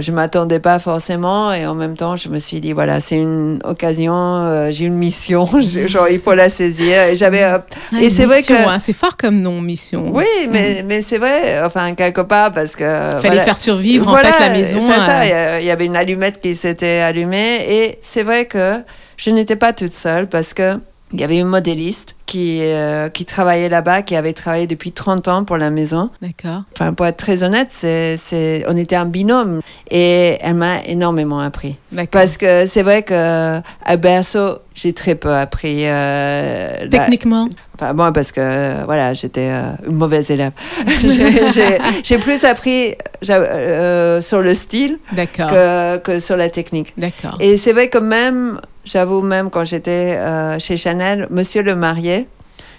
[0.00, 3.16] je ne m'attendais pas forcément et en même temps, je me suis dit, voilà, c'est
[3.16, 5.46] une occasion, euh, j'ai une mission,
[5.88, 7.02] genre, il faut la saisir.
[7.02, 7.42] Et j'avais...
[7.42, 7.58] euh,
[7.92, 8.54] Ah, et c'est vrai que...
[8.54, 10.10] hein, c'est fort comme nom, mission.
[10.10, 12.82] Oui, mais, mais c'est vrai, enfin, quelque part, parce que.
[12.84, 13.44] Il fallait voilà.
[13.44, 14.80] faire survivre en fait la maison.
[14.80, 17.58] C'est ça, euh, il y avait une allumette qui s'était allumée.
[17.68, 18.72] Et c'est vrai que
[19.18, 20.78] je n'étais pas toute seule parce que.
[21.14, 25.28] Il y avait une modéliste qui, euh, qui travaillait là-bas, qui avait travaillé depuis 30
[25.28, 26.10] ans pour la maison.
[26.20, 26.62] D'accord.
[26.72, 29.60] Enfin, pour être très honnête, c'est, on était un binôme.
[29.90, 31.76] Et elle m'a énormément appris.
[31.92, 32.08] D'accord.
[32.10, 35.82] Parce que c'est vrai que à Berceau, j'ai très peu appris.
[35.86, 37.48] euh, la- Techniquement.
[37.76, 40.52] Enfin, moi, parce que voilà, j'étais euh, une mauvaise élève.
[42.02, 42.94] J'ai- plus appris
[43.30, 46.92] euh, sur le style que, que sur la technique.
[46.96, 47.36] D'accord.
[47.40, 52.26] Et c'est vrai que même, j'avoue, même quand j'étais euh, chez Chanel, Monsieur le Marié,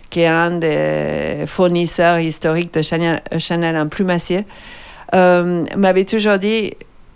[0.10, 4.46] qui est un des fournisseurs historiques de Chanel, Chanel un plumassier,
[5.14, 6.72] euh, m'avait toujours dit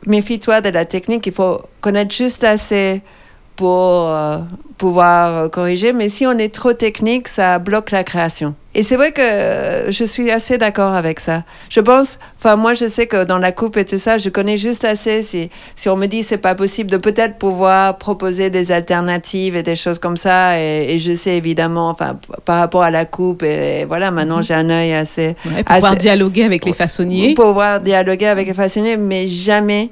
[0.07, 3.01] méfie-toi de la technique, il faut connaître juste assez
[3.59, 4.37] pour euh,
[4.77, 8.55] pouvoir euh, corriger, mais si on est trop technique, ça bloque la création.
[8.73, 11.43] Et c'est vrai que euh, je suis assez d'accord avec ça.
[11.67, 14.55] Je pense, enfin moi je sais que dans la coupe et tout ça, je connais
[14.55, 18.71] juste assez si, si on me dit c'est pas possible de peut-être pouvoir proposer des
[18.71, 20.57] alternatives et des choses comme ça.
[20.57, 24.53] Et, et je sais évidemment, enfin par rapport à la coupe et, voilà, maintenant j'ai
[24.53, 27.33] un œil assez Ouais, pour pouvoir dialoguer avec les façonniers.
[27.33, 29.89] pour pouvoir dialoguer avec les façonniers, mais jamais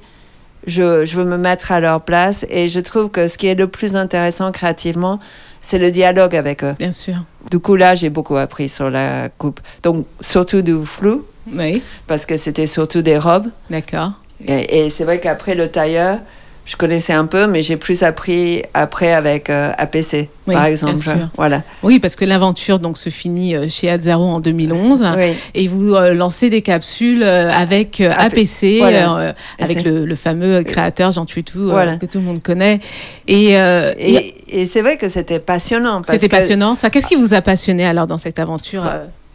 [0.68, 2.46] je, je veux me mettre à leur place.
[2.50, 5.20] Et je trouve que ce qui est le plus intéressant créativement,
[5.60, 6.76] c'est le dialogue avec eux.
[6.78, 7.16] Bien sûr.
[7.50, 9.60] Du coup, là, j'ai beaucoup appris sur la coupe.
[9.84, 11.82] Donc, surtout du flou, Oui.
[12.08, 13.48] parce que c'était surtout des robes.
[13.70, 14.12] D'accord.
[14.46, 16.20] Et, et c'est vrai qu'après le tailleur,
[16.68, 21.00] je connaissais un peu, mais j'ai plus appris après avec euh, APC, Oui, par exemple.
[21.38, 21.64] Voilà.
[21.82, 25.34] Oui, parce que l'aventure donc se finit euh, chez Azzaro en 2011 Oui.
[25.56, 29.18] et vous euh, lancez des capsules avec euh, AP, APC, voilà.
[29.18, 31.96] euh, avec le, le fameux créateur Jean Tuitou Voilà.
[31.96, 32.82] que tout le monde connaît.
[33.30, 36.02] Et, et c'est vrai que c'était passionnant.
[36.08, 36.76] c'était passionnant.
[36.76, 38.84] Ça, qu'est-ce qui vous a passionné alors dans cette aventure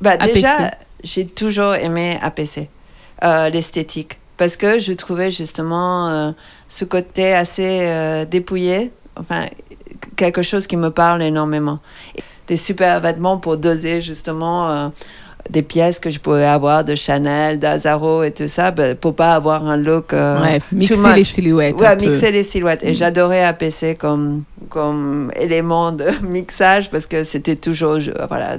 [0.03, 0.35] Bah, APC.
[0.35, 0.71] déjà,
[1.03, 2.69] j'ai toujours aimé APC,
[3.53, 6.35] l'esthétique, parce que je trouvais justement
[6.75, 9.45] ce côté assez euh, dépouillé, enfin,
[10.17, 11.81] quelque chose qui me parle énormément.
[12.17, 14.89] Et des super vêtements pour doser justement euh,
[15.51, 19.35] des pièces que je pouvais avoir de Chanel, d'Azaro et tout ça, bah, pour pas
[19.35, 20.15] avoir un look.
[20.15, 22.07] euh, ouais, mixer les silhouettes Ouais, peu.
[22.07, 22.83] mixer les silhouettes.
[22.85, 28.57] Et j'adorais APC comme, comme élément de mixage parce que c'était toujours, voilà,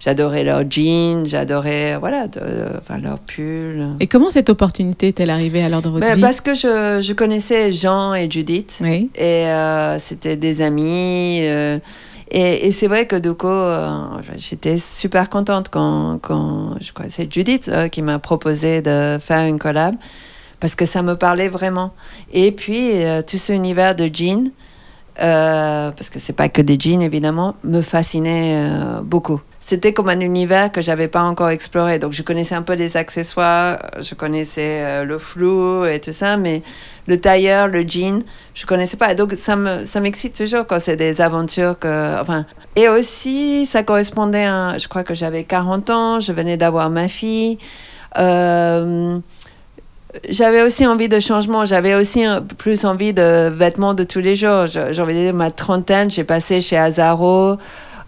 [0.00, 2.40] j'adorais leurs jeans, j'adorais, voilà, de,
[2.76, 3.86] enfin, leurs pulls.
[4.00, 6.20] Et comment cette opportunité est-elle arrivée alors dans votre ben, vie?
[6.20, 8.82] Parce que je, je, connaissais Jean et Judith.
[9.14, 11.38] Et euh, c'était des amis.
[11.42, 11.78] Euh,
[12.32, 13.88] et, et c'est vrai que du coup, euh,
[14.36, 19.60] j'étais super contente quand, quand je crois c'est Judith qui m'a proposé de faire une
[19.60, 19.94] collab
[20.58, 21.92] parce que ça me parlait vraiment.
[22.32, 22.90] Et puis,
[23.28, 24.50] tout ce univers de jeans,
[25.20, 29.40] euh, parce que c'est pas que des jeans évidemment, me fascinait euh, beaucoup.
[29.60, 31.98] C'était comme un univers que j'avais pas encore exploré.
[31.98, 36.36] Donc je connaissais un peu des accessoires, je connaissais euh, le flou et tout ça,
[36.36, 36.62] mais
[37.06, 38.24] le tailleur, le jean,
[38.54, 39.14] je connaissais pas.
[39.14, 42.44] Donc ça me ça m'excite toujours quand c'est des aventures que enfin
[42.76, 47.08] et aussi ça correspondait à je crois que j'avais 40 ans, je venais d'avoir ma
[47.08, 47.58] fille.
[50.28, 51.66] J'avais aussi envie de changement.
[51.66, 52.24] J'avais aussi
[52.58, 54.66] plus envie de vêtements de tous les jours.
[54.66, 57.58] J'avais dit ma trentaine, j'ai passé chez Azaro.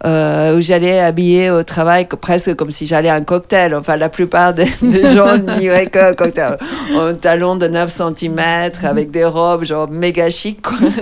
[0.05, 3.73] Euh, où j'allais habiller au travail presque comme si j'allais à un cocktail.
[3.73, 4.67] Enfin, la plupart des,
[5.15, 6.57] gens n'iraient qu'un cocktail.
[6.95, 8.39] Un talon de 9 cm
[8.83, 10.59] avec des robes genre méga chic.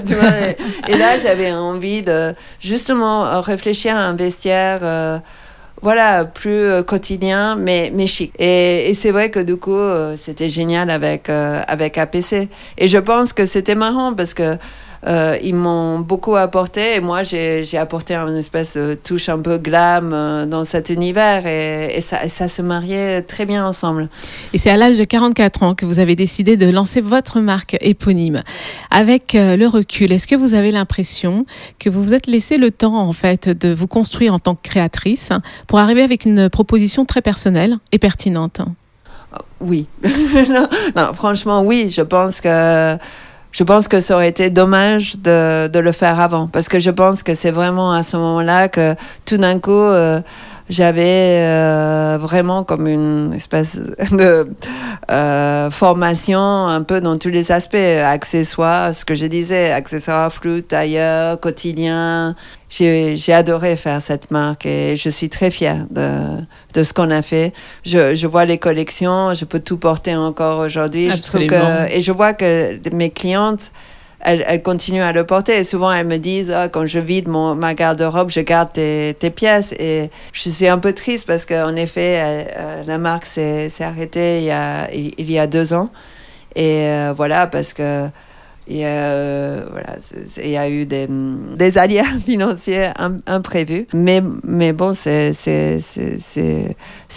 [0.87, 4.79] et, là, j'avais envie de justement réfléchir à un vestiaire.
[4.83, 5.17] Euh,
[5.85, 8.33] voilà, plus euh, quotidien, mais, mais chic.
[8.39, 12.49] Et, c'est vrai que du coup, euh, c'était génial avec, euh, avec APC.
[12.79, 14.57] Et je pense que c'était marrant parce que
[15.07, 19.57] euh, ils m'ont beaucoup apporté et moi j'ai apporté une espèce de touche un peu
[19.57, 24.09] glam euh, dans cet univers et, ça, ça, se mariait très bien ensemble.
[24.53, 27.77] Et c'est à l'âge de 44 ans que vous avez décidé de lancer votre marque
[27.81, 28.41] éponyme.
[28.89, 31.45] Avec euh, le recul, est-ce que vous avez l'impression
[31.77, 34.61] que vous vous êtes laissé le temps en fait de vous construire en tant que
[34.63, 35.29] créatrice
[35.67, 38.61] pour arriver avec une proposition très personnelle et pertinente?
[39.59, 39.87] Oui.
[40.95, 41.89] non, franchement, oui.
[41.89, 42.97] Je pense que
[43.55, 46.47] je pense que ça aurait été dommage de, de le faire avant.
[46.47, 50.19] Parce que je pense que c'est vraiment à ce moment-là que tout d'un coup, euh,
[50.69, 53.77] j'avais euh, vraiment comme une espèce
[54.11, 54.45] de
[55.09, 60.67] euh, formation un peu dans tous les aspects, accessoires, ce que je disais, accessoires, flûte,
[60.67, 62.35] tailleur, quotidien.
[62.69, 66.41] J'ai adoré faire cette marque et je suis très fière de,
[66.73, 67.53] de ce qu'on a fait.
[67.85, 71.09] Je, je, vois les collections, je peux tout porter encore aujourd'hui.
[71.91, 73.71] Et je vois que mes clientes,
[74.19, 75.59] elles, elles, continuent à le porter.
[75.59, 79.15] Et souvent, elles me disent, ah, quand je vide mon, ma garde-robe, je garde tes,
[79.19, 79.73] tes, pièces.
[79.73, 82.21] Et je suis un peu triste parce qu'en effet,
[82.57, 85.89] euh, la marque s'est arrêtée il y, a, il, y a deux ans.
[86.55, 88.07] Et euh, voilà, parce que
[88.67, 89.97] et euh, voilà,
[90.43, 92.89] il y a eu des, des aléas financiers
[93.27, 93.87] imprévus.
[93.93, 95.35] Mais, mais bon, c'est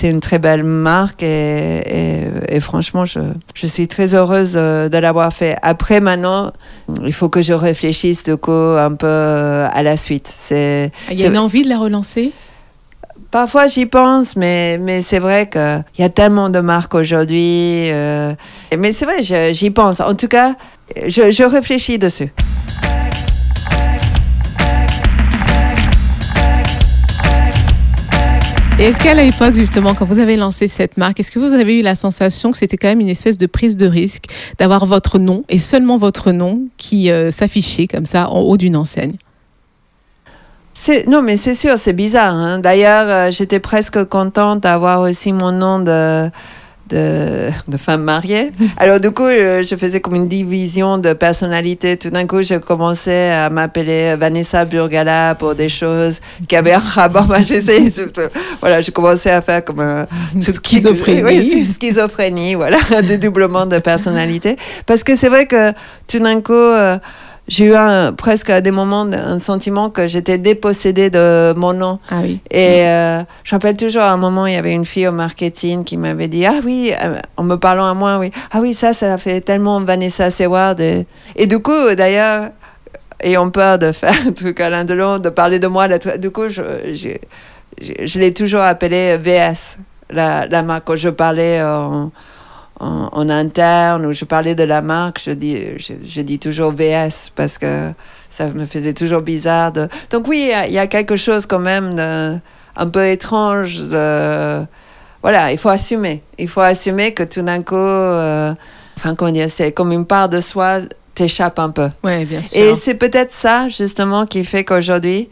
[0.03, 3.21] une très belle marque et, et, franchement, je,
[3.55, 5.57] je, suis très heureuse de l'avoir fait.
[5.63, 6.53] Après, maintenant,
[7.05, 10.35] il faut que je réfléchisse coup un peu à la suite.
[10.51, 12.33] Il y a une envie de la relancer?
[13.31, 17.91] Parfois j'y pense, mais, mais c'est vrai qu'il y a tellement de marques aujourd'hui.
[17.91, 18.33] Euh,
[18.77, 20.01] mais c'est vrai, j'y pense.
[20.01, 20.55] En tout cas,
[21.07, 22.31] je, je réfléchis dessus.
[28.79, 31.83] Est-ce qu'à l'époque, justement, quand vous avez lancé cette marque, est-ce que vous avez eu
[31.83, 35.43] la sensation que c'était quand même une espèce de prise de risque d'avoir votre nom
[35.49, 39.17] et seulement votre nom qui euh, s'affichait comme ça en haut d'une enseigne?
[41.09, 42.35] Non, mais c'est sûr, c'est bizarre.
[42.35, 42.61] Hein.
[42.61, 46.31] D'ailleurs, euh, j'étais presque contente d'avoir aussi mon nom de,
[46.89, 48.51] de, de, femme mariée.
[48.77, 51.97] Alors du coup, euh, je faisais comme une division de personnalité.
[51.97, 56.79] Tout d'un coup, je commençais à m'appeler Vanessa Burgala pour des choses qui avaient un
[56.79, 57.27] rapport.
[57.43, 57.91] j'essayais,
[58.61, 60.07] voilà, je commençais à faire comme un
[60.41, 61.23] schizophrénie.
[61.25, 64.57] Oui, schizophrénie, voilà, dédoublement de personnalité.
[64.87, 65.73] Parce que c'est vrai que
[66.07, 66.53] tout d'un coup.
[66.53, 66.99] Euh,
[67.49, 71.99] j'ai eu un, presque à des moments un sentiment que j'étais dépossédée de mon nom.
[72.11, 72.41] Ah oui.
[72.51, 75.83] Et euh, je rappelle toujours à un moment, il y avait une fille au marketing
[75.83, 78.31] qui m'avait dit Ah oui, euh, en me parlant à moi, oui.
[78.53, 80.79] Ah oui, ça, ça fait tellement Vanessa Seward.
[80.81, 81.07] Et,
[81.37, 82.51] et du coup, d'ailleurs,
[83.21, 86.31] ayant peur de faire un truc à l'un de l'autre, de parler de moi, du
[86.31, 87.09] coup, je, je,
[88.05, 89.79] je, l'ai toujours appelé VS,
[90.11, 90.85] la, la marque.
[90.85, 92.13] Quand je parlais en
[92.81, 97.59] en, interne où je parlais de la marque, je dis, je, dis toujours VS parce
[97.59, 97.91] que
[98.29, 99.73] ça me faisait toujours bizarre.
[99.73, 99.89] De...
[100.11, 102.39] Donc oui, il y, a quelque chose quand même de,
[102.77, 103.81] un peu étrange.
[103.81, 104.65] De...
[105.23, 106.23] Voilà, il faut assumer.
[106.39, 108.53] Il faut assumer que tout d'un coup, euh,
[108.97, 110.81] enfin comment dire, c'est comme une part de soi
[111.15, 111.89] t'échappe un peu.
[112.05, 112.61] Oui, bien sûr.
[112.61, 115.29] Et c'est peut-être ça justement qui fait qu'aujourd'hui,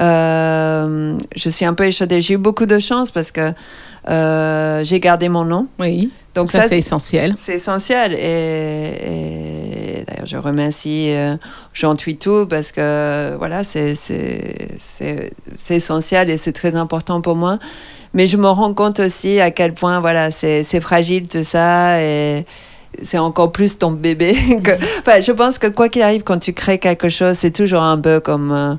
[0.00, 2.20] euh, je suis un peu échaudée.
[2.20, 3.52] J'ai eu beaucoup de chance parce que
[4.08, 5.66] euh, j'ai gardé mon nom.
[5.78, 6.10] Oui.
[6.36, 7.34] Donc ça, c'est essentiel.
[7.38, 8.12] C'est essentiel.
[8.12, 11.36] Et, d'ailleurs, je remercie euh,
[11.72, 13.96] Jean Tuitou parce que voilà, c'est
[15.70, 17.58] essentiel et c'est très important pour moi.
[18.12, 22.44] Mais je me rends compte aussi à quel point voilà, c'est fragile tout ça et
[23.02, 24.36] c'est encore plus ton bébé.
[24.62, 24.72] Que...
[25.00, 27.98] Enfin, je pense que quoi qu'il arrive, quand tu crées quelque chose, c'est toujours un
[27.98, 28.52] peu comme.
[28.52, 28.74] Euh,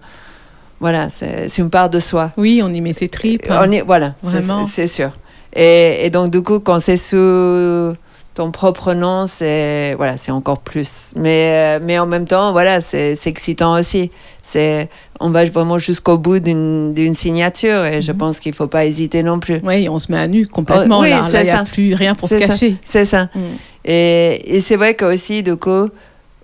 [0.80, 2.32] voilà, c'est une part de soi.
[2.38, 3.48] Oui, on y met ses tripes.
[3.50, 5.12] On y, voilà, c'est sûr.
[5.58, 7.94] Et, et, donc, du coup, quand c'est sous
[8.36, 11.12] ton propre nom, c'est voilà, c'est encore plus.
[11.16, 14.12] Mais, euh, mais en même temps, voilà, c'est excitant aussi.
[14.44, 14.90] C'est
[15.20, 18.18] on va vraiment jusqu'au bout d'une signature et je mhm.
[18.20, 19.60] pense qu'il faut pas hésiter non plus.
[19.64, 21.00] Oui, on se met à nu complètement.
[21.00, 22.76] Oh, là, il n'y a plus rien pour se cacher.
[22.84, 23.24] C'est ça.
[23.34, 23.40] Mm.
[23.86, 25.88] Et, et c'est vrai que aussi, du coup,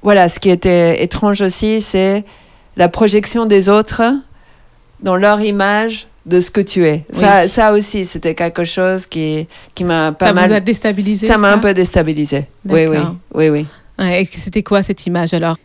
[0.01, 2.25] voilà, ce qui était étrange aussi, c'est
[2.75, 4.01] la projection des autres
[5.01, 7.05] dans leur image de ce que tu es.
[7.11, 10.43] Ça, ça aussi, c'était quelque chose qui, qui m'a pas mal...
[10.43, 12.47] Ça vous a déstabilisé Ça m'a un peu déstabilisé.
[12.67, 12.97] Oui, oui,
[13.33, 13.65] oui, oui.
[13.99, 15.57] et c'était quoi cette image alors?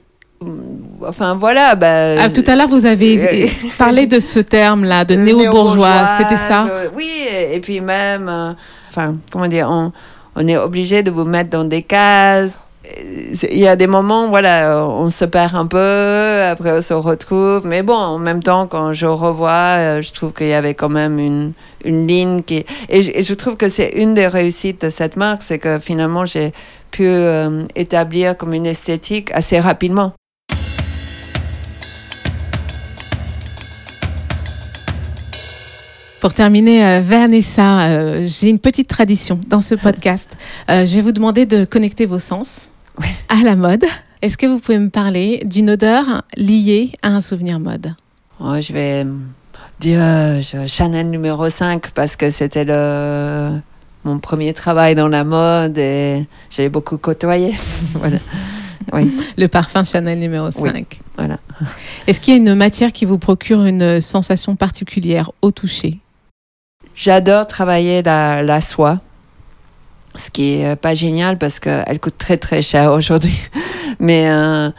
[1.06, 1.74] Enfin voilà.
[1.74, 6.16] Bah, ah, tout à l'heure, vous avez parlé de ce terme-là, de néo-bourgeois.
[6.18, 6.68] C'était ça?
[6.96, 7.10] Oui,
[7.52, 8.52] et, puis même, euh,
[8.88, 9.92] enfin, comment dire, on,
[10.36, 12.56] on est obligé de vous mettre dans des cases
[13.50, 17.66] il y a des moments, voilà, on se perd un peu, après on se retrouve.
[17.66, 20.88] Mais bon, en même temps, quand je revois, euh, je trouve qu'il y avait quand
[20.88, 21.52] même une,
[21.84, 22.64] une ligne qui.
[22.88, 26.52] Et, je trouve que c'est une des réussites de cette marque, c'est que finalement, j'ai
[26.90, 30.12] pu euh, établir comme une esthétique assez rapidement.
[36.20, 40.36] Pour terminer, euh, Vanessa, j'ai une petite tradition dans ce podcast.
[40.68, 42.70] je vais vous demander de connecter vos sens
[43.28, 43.84] à la mode.
[44.22, 47.94] Est-ce que vous pouvez me parler d'une odeur liée à un souvenir mode?
[48.40, 49.06] Oh, Je vais
[49.80, 53.60] dire euh, Chanel numéro 5 parce que c'était le
[54.04, 57.54] mon premier travail dans la mode et j'ai beaucoup côtoyé.
[57.94, 58.18] voilà.
[58.92, 59.12] Oui.
[59.36, 61.00] Le parfum Chanel numéro 5.
[61.16, 61.38] voilà.
[62.06, 65.98] Est-ce qu'il y a une matière qui vous procure une sensation particulière au toucher?
[66.94, 69.00] J'adore travailler la, la soie
[70.14, 73.38] ce qui est euh, pas génial parce qu'elle coûte très très cher aujourd'hui.
[74.00, 74.70] Mais euh,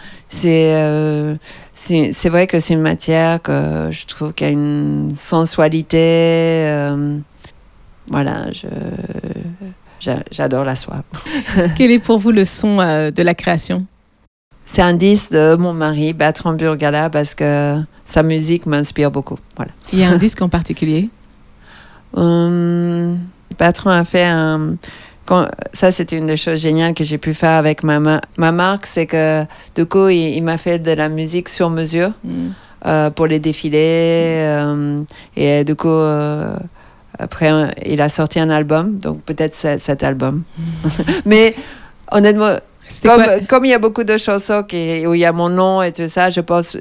[0.45, 1.35] euh,
[1.73, 6.71] c'est vrai que c'est une matière que je trouve qu'il y a une sensualité.
[8.07, 8.67] voilà, je
[10.31, 11.03] j'adore la soie.
[11.77, 13.85] Quel est pour vous le son de la création?
[14.65, 19.37] C'est un disque de mon mari, Bertrand Burgala, parce que sa musique m'inspire beaucoup.
[19.57, 19.71] Voilà.
[19.91, 21.09] Il y a un disque en particulier?
[23.59, 24.75] Bertrand a fait un
[25.73, 27.99] ça, c'était une des choses géniales que j'ai pu faire avec ma,
[28.37, 29.43] ma marque, c'est que
[29.75, 32.47] du coup, il, m'a fait de la musique sur mesure mm.
[32.85, 34.43] euh, pour les défilés.
[34.47, 35.01] Euh,
[35.35, 36.55] et du coup, euh,
[37.17, 37.51] après,
[37.85, 40.43] il a sorti un album, donc peut-être cet album.
[40.57, 40.89] Mm.
[41.25, 41.55] Mais
[42.11, 42.55] honnêtement,
[43.03, 45.81] comme, comme, il y a beaucoup de chansons qui, où il y a mon nom
[45.81, 46.75] et tout ça, je pense,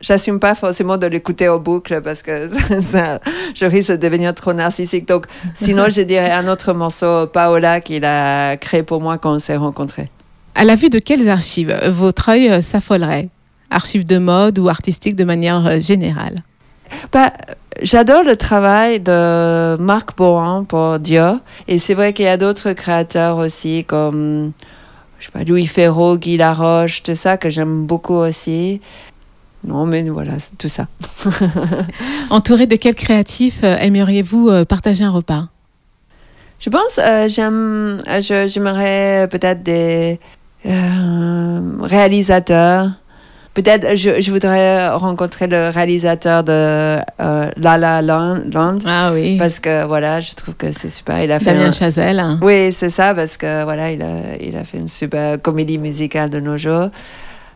[0.00, 2.48] j'assume pas forcément de l'écouter au boucle parce que
[2.82, 3.20] ça,
[3.54, 5.08] je risque de devenir trop narcissique.
[5.08, 9.38] Donc, sinon, je dirais un autre morceau, Paola, qu'il a créé pour moi quand on
[9.38, 10.08] s'est rencontrés.
[10.54, 13.28] À la vue de quelles archives votre œil euh, s'affolerait?
[13.70, 16.42] Archives de mode ou artistiques de manière euh, générale?
[17.12, 17.32] Bah,
[17.80, 21.36] J'adore le travail de Marc Bohan pour Dior.
[21.68, 24.52] Et c'est vrai qu'il y a d'autres créateurs aussi, comme
[25.18, 28.80] je sais pas, Louis Ferraud, Guy Laroche, tout ça que j'aime beaucoup aussi.
[29.64, 30.86] Non, mais voilà, tout ça.
[32.30, 35.48] Entouré de quels créatifs euh, aimeriez-vous euh, partager un repas?
[36.60, 40.18] Je pense, euh, j'aime, j'aimerais peut-être des
[40.64, 42.90] réalisateurs
[43.58, 48.42] Peut-être je, je, voudrais rencontrer le réalisateur de euh, La La Land.
[48.86, 49.36] Ah oui.
[49.36, 51.24] Parce que voilà, je trouve que c'est super.
[51.24, 52.24] Il a fait Damien Chazelle.
[52.40, 56.30] Oui, c'est ça, parce que voilà, il a, il a fait une super comédie musicale
[56.30, 56.90] de nos jours.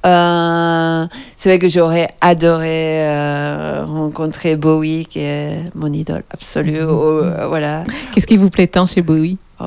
[0.04, 6.80] Euh, c'est vrai que j'aurais adoré euh, rencontrer Bowie, qui est mon idole absolue.
[6.80, 7.46] Mhm.
[7.46, 7.84] voilà.
[8.12, 9.38] Qu'est-ce qui vous plaît tant chez Bowie?
[9.60, 9.66] Oh,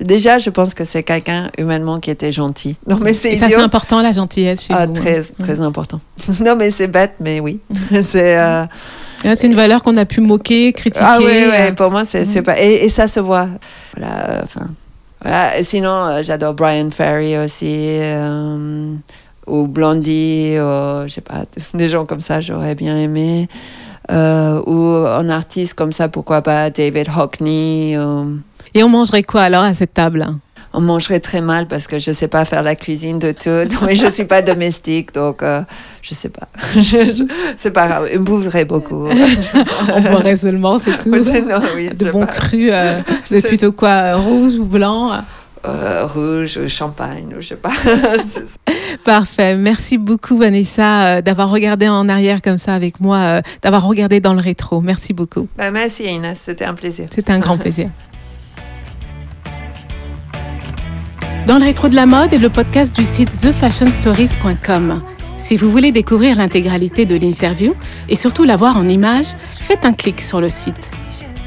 [0.00, 2.76] Déjà, je pense que c'est quelqu'un humainement qui était gentil.
[2.88, 6.00] Non, mais c'est ça, c'est important la gentillesse chez ah, Très, très important.
[6.44, 7.60] non, mais c'est bête, mais oui.
[8.04, 8.38] c'est.
[8.38, 8.64] Euh,
[9.22, 11.04] c'est une valeur qu'on a pu moquer, critiquer.
[11.06, 11.72] Ah oui, oui euh.
[11.72, 12.58] pour moi, c'est super.
[12.58, 13.48] Et, ça se voit.
[13.96, 14.68] Voilà, enfin.
[15.20, 15.62] Voilà.
[15.62, 18.00] sinon, euh, j'adore Brian Ferry aussi.
[19.46, 23.48] ou Blondie, ou, je sais pas, des gens comme ça, j'aurais bien aimé.
[24.10, 27.96] ou un artiste comme ça, pourquoi pas David Hockney.
[28.74, 30.26] Et on mangerait quoi alors à cette table?
[30.74, 33.84] On mangerait très mal parce que je ne sais pas faire la cuisine de tout.
[33.86, 35.60] Mais je ne suis pas domestique, donc euh,
[36.00, 36.48] je ne sais pas.
[37.56, 39.06] c'est pas grave, on boufferait beaucoup.
[39.94, 41.10] on boirait seulement, c'est tout.
[41.10, 45.12] de bons crus, euh, c'est plutôt quoi Rouge ou blanc?
[45.66, 47.72] Euh, Rouge ou champagne, je ne sais pas.
[49.04, 49.56] Parfait.
[49.56, 54.40] Merci beaucoup, Vanessa, d'avoir regardé en arrière comme ça avec moi, d'avoir regardé dans le
[54.40, 54.80] rétro.
[54.80, 55.48] Merci beaucoup.
[55.58, 56.40] Bah, merci, Inès.
[56.42, 57.08] C'était un plaisir.
[57.14, 57.90] C'était un grand plaisir.
[61.46, 65.02] Dans le rétro de la mode est le podcast du site thefashionstories.com.
[65.38, 67.74] Si vous voulez découvrir l'intégralité de l'interview
[68.08, 70.92] et surtout la voir en images, faites un clic sur le site.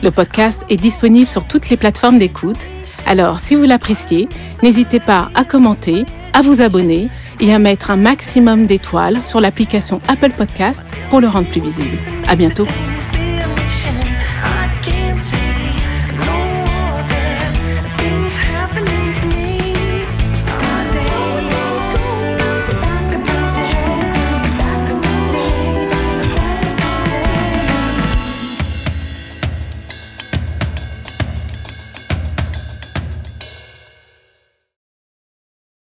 [0.03, 2.69] Le podcast est disponible sur toutes les plateformes d'écoute.
[3.05, 4.27] Alors, si vous l'appréciez,
[4.63, 7.07] n'hésitez pas à commenter, à vous abonner
[7.39, 11.97] et à mettre un maximum d'étoiles sur l'application Apple Podcast pour le rendre plus visible.
[12.27, 12.67] À bientôt.